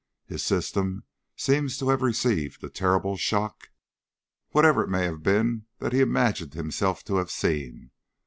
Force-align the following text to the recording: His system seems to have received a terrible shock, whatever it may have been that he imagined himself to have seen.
His 0.25 0.43
system 0.43 1.03
seems 1.35 1.77
to 1.77 1.89
have 1.89 2.01
received 2.01 2.63
a 2.63 2.69
terrible 2.71 3.17
shock, 3.17 3.69
whatever 4.49 4.81
it 4.83 4.89
may 4.89 5.03
have 5.03 5.21
been 5.21 5.67
that 5.77 5.93
he 5.93 5.99
imagined 5.99 6.55
himself 6.55 7.03
to 7.03 7.17
have 7.17 7.29
seen. 7.29 7.91